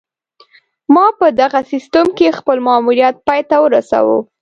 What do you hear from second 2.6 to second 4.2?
ماموریت پای ته ورسوو